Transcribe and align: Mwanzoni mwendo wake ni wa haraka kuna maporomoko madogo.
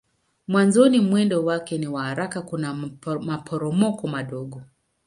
Mwanzoni 0.47 0.99
mwendo 0.99 1.45
wake 1.45 1.77
ni 1.77 1.87
wa 1.87 2.03
haraka 2.03 2.41
kuna 2.41 2.73
maporomoko 3.21 4.07
madogo. 4.07 4.61